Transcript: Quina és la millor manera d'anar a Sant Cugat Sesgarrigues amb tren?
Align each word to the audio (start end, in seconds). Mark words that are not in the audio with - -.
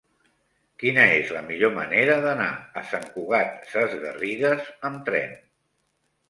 Quina 0.83 1.03
és 1.17 1.33
la 1.35 1.43
millor 1.49 1.71
manera 1.75 2.15
d'anar 2.23 2.47
a 2.81 2.83
Sant 2.93 3.05
Cugat 3.19 3.69
Sesgarrigues 3.75 4.73
amb 4.91 5.05
tren? 5.13 5.39